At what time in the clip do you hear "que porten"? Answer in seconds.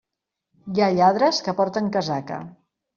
1.49-1.95